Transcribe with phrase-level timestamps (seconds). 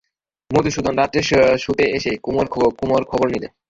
[0.51, 1.21] মধুসূদন রাত্রে
[1.63, 3.47] শুতে এসে কুমুর খবর নিলে।